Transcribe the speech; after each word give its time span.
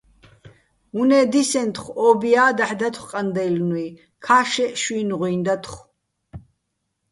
უ̂ნე́ 0.99 1.23
დისენთხო̆, 1.31 1.95
ო́ბია́ 2.07 2.49
დაჰ̦ 2.57 2.73
დათხო̆ 2.79 3.07
ყანდაჲლნუჲ, 3.11 3.87
ქა́შშეჸ 4.23 4.73
შუჲნი̆ 4.81 5.17
ღუჲნი 5.19 5.43
დათხო̆. 5.45 5.83